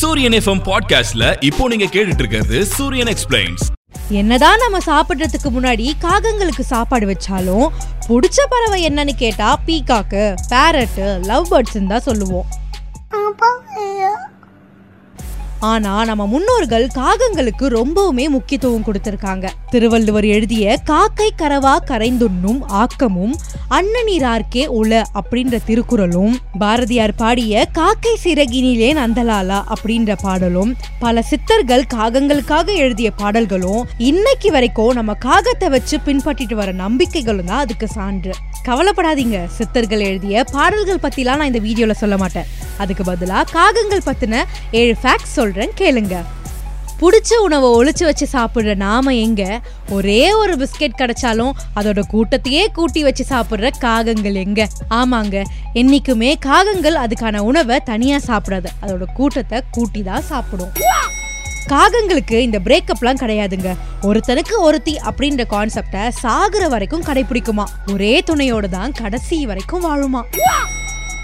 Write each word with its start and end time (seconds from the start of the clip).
சூரியன் 0.00 0.32
எஃப்எம் 0.32 0.62
பாட்காஸ்ட்ல 0.64 1.24
இப்போ 1.40 1.68
நீங்க 1.68 1.84
கேட்டுட்டு 1.86 2.22
இருக்கிறது 2.22 2.58
சூரியன் 2.66 3.08
எக்ஸ்பிளைன்ஸ் 3.08 3.64
என்னதான் 4.10 4.58
நம்ம 4.58 4.78
சாப்பிடுறதுக்கு 4.86 5.48
முன்னாடி 5.50 5.86
காகங்களுக்கு 6.02 6.64
சாப்பாடு 6.66 7.06
வச்சாலும் 7.06 7.66
பிடிச்ச 8.08 8.38
பறவை 8.48 8.78
என்னன்னு 8.88 9.14
கேட்டா 9.16 9.48
பீகாக்கு 9.66 10.22
பேரட்டு 10.50 11.06
லவ் 11.26 11.46
பேர்ட்ஸ் 11.50 11.86
தான் 11.86 12.00
சொல்லுவோம். 12.00 12.46
ஆனா 15.60 16.04
நம்ம 16.04 16.26
முன்னோர்கள் 16.26 16.86
காகங்களுக்கு 16.94 17.66
ரொம்பவுமே 17.68 18.28
முக்கியத்துவம் 18.28 18.84
கொடுத்திருக்காங்க. 18.84 19.46
திருவள்ளுவர் 19.70 20.24
எழுதிய 20.24 20.76
காக்கை 20.84 21.32
கரவா 21.36 21.76
கரைந்துண்ணும் 21.86 22.60
ஆக்கமும் 22.66 23.34
அன்னநீரார்க்கே 23.70 24.66
உல 24.66 25.02
அப்படின்ற 25.14 25.58
திருக்குறளும் 25.66 26.36
பாரதியார் 26.58 27.14
பாடிய 27.14 27.66
காக்கை 27.72 28.16
சிறகினிலே 28.24 28.94
நந்தலாலா 28.94 29.62
அப்படின்ற 29.74 30.16
பாடலும் 30.22 30.76
பல 30.98 31.22
சித்தர்கள் 31.22 31.84
காகங்களுக்காக 31.94 32.74
எழுதிய 32.74 33.10
பாடல்களும் 33.10 33.88
இன்னைக்கு 33.98 34.50
வரைக்கும் 34.50 34.92
நம்ம 34.92 35.14
காகத்தை 35.14 35.68
வச்சு 35.68 35.98
பின்பற்றிட்டு 36.06 36.54
வர 36.54 36.72
நம்பிக்கைகளும் 36.72 37.44
தான் 37.44 37.58
அதுக்கு 37.58 37.86
சான்று. 37.86 38.32
கவலைப்படாதீங்க. 38.64 39.46
சித்தர்கள் 39.46 40.00
எழுதிய 40.00 40.44
பாடல்கள் 40.52 41.02
பத்திலாம் 41.02 41.36
நான் 41.36 41.52
இந்த 41.54 41.58
வீடியோல 41.58 41.90
சொல்ல 41.90 42.16
மாட்டேன். 42.16 42.59
அதுக்கு 42.80 43.04
பதிலாக 43.04 43.50
காகங்கள் 43.52 44.06
பற்றின 44.10 44.44
ஏழு 44.80 44.94
ஃபேக்ட்ஸ் 45.02 45.38
சொல்கிறேன் 45.38 45.74
கேளுங்க. 45.80 46.16
பிடிச்ச 47.00 47.34
உணவை 47.42 47.68
ஒழிச்சு 47.78 48.04
வச்சு 48.04 48.26
சாப்பிட்ற 48.32 48.72
நாம 48.74 49.14
எங்க? 49.14 49.42
ஒரே 49.88 50.32
ஒரு 50.32 50.54
பிஸ்கெட் 50.62 50.98
கிடைச்சாலும் 50.98 51.52
அதோட 51.76 52.00
கூட்டத்தையே 52.12 52.64
கூட்டி 52.72 53.02
வச்சு 53.02 53.24
சாப்பிட்ற 53.30 53.70
காகங்கள் 53.78 54.36
எங்க? 54.42 54.66
ஆமாங்க 54.90 55.36
என்னைக்குமே 55.74 56.32
காகங்கள் 56.46 56.98
அதுக்கான 57.04 57.38
உணவை 57.50 57.78
தனியா 57.90 58.18
சாப்பிடாது. 58.26 58.70
அதோட 58.82 59.06
கூட்டத்தை 59.14 59.60
கூட்டி 59.70 60.02
தான் 60.02 60.22
சாப்பிடும். 60.22 60.74
காகங்களுக்கு 61.72 62.36
இந்த 62.46 62.58
பிரேக்கப்லாம் 62.58 63.22
கிடையாதுங்க. 63.22 63.72
ஒருத்தனுக்கு 64.02 64.54
ஒருத்தி 64.58 64.94
அப்படின்ற 65.10 65.42
கான்செப்டை 65.50 66.04
சாகுற 66.22 66.68
வரைக்கும் 66.68 67.04
கடைபிடிக்குமா? 67.04 67.66
ஒரே 67.92 68.14
துணையோட 68.30 68.68
தான் 68.68 68.92
கடைசி 68.92 69.38
வரைக்கும் 69.46 69.84
வாழுமா? 69.88 70.22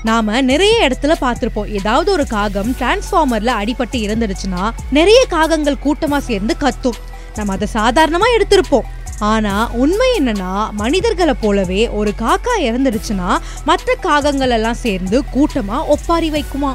நாம 0.08 0.40
நிறைய 0.50 0.74
இடத்துல 0.88 1.14
பார்த்திருப்போம். 1.20 1.70
ஏதாவது 1.78 2.08
ஒரு 2.12 2.24
காகம் 2.26 2.70
டிரான்ஸ்ஃபார்மர்ல 2.80 3.50
அடிபட்டு 3.60 3.98
இறந்துடுச்சுன்னா 4.06 4.64
நிறைய 4.90 5.20
காகங்கள் 5.30 5.82
கூட்டமா 5.84 6.18
சேர்ந்து 6.28 6.54
கத்தும். 6.60 6.98
நம்ம 7.38 7.54
அதை 7.56 7.68
சாதாரணமா 7.72 8.28
எடுத்திருப்போம். 8.36 8.88
ஆனா 9.30 9.52
உண்மை 9.82 10.08
என்னன்னா 10.18 10.52
மனிதர்களை 10.82 11.34
போலவே 11.40 11.82
ஒரு 12.00 12.12
காக்கா 12.22 12.54
இறந்துடுச்சுன்னா 12.68 13.30
மற்ற 13.64 13.96
காகங்கள் 14.06 14.54
எல்லாம் 14.58 14.82
சேர்ந்து 14.84 15.18
கூட்டமா 15.34 15.78
ஒப்பாரி 15.94 16.30
வைக்குமா? 16.36 16.72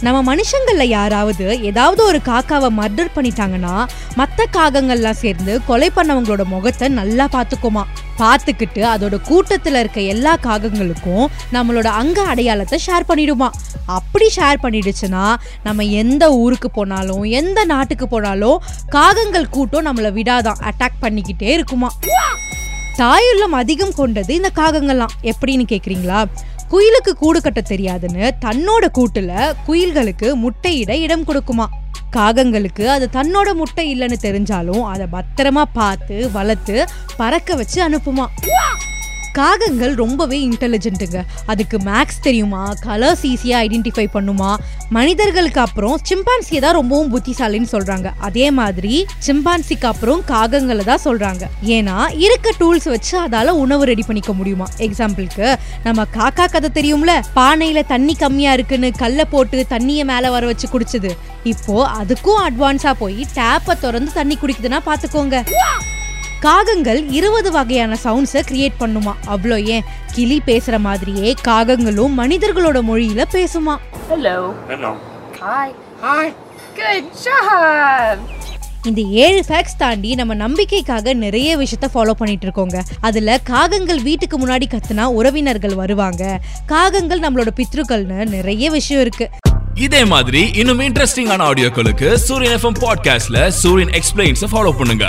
நம்ம 0.00 0.18
மனுஷங்கள்ல 0.30 0.84
யாராவது 0.98 1.44
ஏதாவது 1.62 2.00
ஒரு 2.04 2.18
காக்காவை 2.26 2.70
மர்டர் 2.80 3.14
பண்ணிட்டாங்கன்னா 3.16 3.74
மற்ற 4.16 4.46
காகங்கள்லாம் 4.56 5.22
சேர்ந்து 5.24 5.52
கொலை 5.64 5.88
பண்ணவங்களோட 5.96 6.42
முகத்தை 6.44 6.88
நல்லா 7.00 7.26
பார்த்துக்குமா? 7.32 7.84
பார்த்துக்கிட்டு 8.18 8.82
அதோட 8.94 9.16
கூட்டத்தில் 9.22 9.74
இருக்க 9.74 10.00
எல்லா 10.00 10.36
காகங்களுக்கும் 10.36 11.26
நம்மளோட 11.52 11.88
அங்க 12.00 12.22
அடையாளத்தை 12.22 12.78
ஷேர் 12.86 13.08
பண்ணிடுமா. 13.08 13.48
அப்படி 13.86 14.30
ஷேர் 14.36 14.62
பண்ணிடுச்சுன்னா 14.62 15.34
நம்ம 15.62 15.82
எந்த 15.82 16.32
ஊருக்கு 16.32 16.70
போனாலும் 16.70 17.22
எந்த 17.40 17.64
நாட்டுக்கு 17.64 18.08
போனாலும் 18.08 18.62
காகங்கள் 18.88 19.52
கூட்டம் 19.56 19.86
நம்மளை 19.86 20.12
விடாதான் 20.18 20.62
அட்டாக் 20.70 21.00
பண்ணிக்கிட்டே 21.02 21.50
இருக்குமா. 21.58 21.90
தாயுள்ளம் 22.96 23.52
அதிகம் 23.52 23.94
கொண்டது 23.94 24.34
இந்த 24.34 24.50
காகங்கள்லாம். 24.56 25.14
எப்படின்னு 25.22 25.64
கேட்குறீங்களா 25.72 26.20
குயிலுக்கு 26.70 27.12
கூடு 27.16 27.40
கட்ட 27.40 27.62
தெரியாதுன்னு 27.68 28.30
தன்னோட 28.44 28.84
கூட்டுல 28.98 29.32
குயில்களுக்கு 29.66 30.28
முட்டையிட 30.44 30.90
இடம் 30.90 31.24
கொடுக்குமா. 31.24 31.66
காகங்களுக்கு 32.16 32.86
அது 32.86 33.08
தன்னோட 33.12 33.54
முட்டை 33.54 34.00
இல்லைன்னு 34.00 34.16
தெரிஞ்சாலும் 34.22 34.82
அதை 34.82 35.06
பத்திரமா 35.12 35.64
பார்த்து 35.72 36.30
வளர்த்து 36.30 36.86
பறக்க 37.16 37.54
வச்சு 37.54 37.88
அனுப்புமா. 37.88 38.26
காகங்கள் 39.38 39.94
ரொம்பவே 39.94 40.48
இன்டெலிஜென்ட்டுங்க 40.48 41.20
அதுக்கு 41.46 41.76
மேக்ஸ் 41.78 42.20
தெரியுமா? 42.20 42.72
கலர்ஸ் 42.86 43.24
ஈஸியாக 43.30 43.62
ஐடென்டிஃபை 43.66 44.04
பண்ணுமா? 44.16 44.50
மனிதர்களுக்கு 44.96 45.60
அப்புறம் 45.60 45.96
சிம்பான்சியை 46.10 46.60
தான் 46.60 46.76
ரொம்பவும் 46.78 47.10
புத்திசாலின்னு 47.14 47.70
சொல்றாங்க. 47.72 48.10
அதே 48.18 48.50
மாதிரி 48.50 49.06
சிம்பான்சிக்கு 49.26 49.88
அப்புறம் 49.92 50.22
காகங்களை 50.28 50.84
தான் 50.84 51.04
சொல்றாங்க. 51.04 51.44
ஏன்னா 51.76 51.96
இருக்க 52.26 52.52
டூல்ஸ் 52.60 52.88
வச்சு 52.94 53.14
அதால 53.24 53.56
உணவு 53.64 53.84
ரெடி 53.84 54.04
பண்ணிக்க 54.06 54.32
முடியுமா? 54.32 54.68
எக்ஸாம்பிளுக்கு 54.78 55.56
நம்ம 55.82 56.06
காக்கா 56.18 56.46
கதை 56.54 56.70
தெரியும்ல? 56.78 57.14
பானையில 57.40 57.86
தண்ணி 57.86 58.14
கம்மியா 58.14 58.52
இருக்குன்னு 58.52 58.90
கல்லை 59.02 59.24
போட்டு 59.24 59.66
தண்ணியை 59.74 60.04
மேல 60.12 60.30
வர 60.30 60.46
வச்சு 60.46 60.68
குடிச்சது. 60.74 61.12
இப்போ 61.54 61.76
அதுக்கும் 62.00 62.42
அட்வான்ஸா 62.46 62.94
போய் 63.02 63.20
டேப்பை 63.40 63.76
திறந்து 63.80 64.12
தண்ணி 64.20 64.38
குடிக்குதுன்னா 64.42 64.80
பார்த்துக்கோங்க 64.90 65.36
காகங்கள் 66.44 67.00
இருபது 67.10 67.50
வகையான 67.50 67.96
சவுண்ட்ஸை 68.04 68.40
கிரியேட் 68.48 68.80
பண்ணுமா 68.80 69.12
அவ்வளோ 69.34 69.56
ஏன் 69.68 69.84
கிளி 70.14 70.38
பேசுற 70.46 70.78
மாதிரியே 70.80 71.28
காகங்களும் 71.46 72.16
மனிதர்களோட 72.18 72.78
மொழியில 72.88 73.24
பேசுமா 73.32 73.74
Hello. 74.08 74.36
Hello. 74.68 74.90
Hi. 75.42 75.68
Hi. 76.02 76.24
Good 76.76 77.04
job. 77.24 78.16
இந்த 78.86 79.02
ஏழு 79.22 79.40
ஃபேக்ட்ஸ் 79.46 79.78
தாண்டி 79.78 80.10
நம்ம 80.14 80.32
நம்பிக்கைக்காக 80.40 81.14
நிறைய 81.16 81.50
விஷயத்த 81.56 81.86
ஃபாலோ 81.92 82.14
பண்ணிட்டு 82.14 82.46
இருக்கோங்க 82.46 82.78
அதுல 83.00 83.36
காகங்கள் 83.46 84.00
வீட்டுக்கு 84.02 84.38
முன்னாடி 84.38 84.66
கத்துனா 84.68 85.04
உறவினர்கள் 85.18 85.74
வருவாங்க 85.74 86.24
காகங்கள் 86.66 87.24
நம்மளோட 87.24 87.52
பித்ருக்கள்னு 87.56 88.26
நிறைய 88.34 88.70
விஷயம் 88.70 89.02
இருக்கு 89.02 89.28
இதே 89.80 90.02
மாதிரி 90.06 90.42
இன்னும் 90.60 90.84
இன்ட்ரெஸ்டிங்கான 90.84 91.46
ஆடியோக்களுக்கு 91.46 92.10
சூரியன் 92.26 92.56
எஃப்எம் 92.58 92.78
பாட்காஸ்ட்ல 92.84 93.38
சூரியன் 93.62 93.94
எக்ஸ்பிளைன்ஸ் 93.94 94.44
ஃபாலோ 94.52 94.74
பண்ணுங்க 94.80 95.06